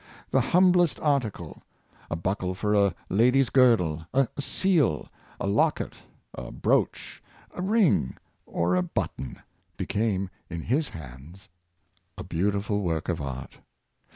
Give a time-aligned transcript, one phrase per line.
[0.31, 1.61] The humblest article—
[2.09, 5.93] a buckle for a lady's girdle, a seal, a locket,
[6.33, 7.21] a brooch,
[7.53, 8.17] a ring,
[8.47, 9.41] or a button—
[9.77, 11.49] became in his hands
[12.17, 13.59] a beautiful work of art.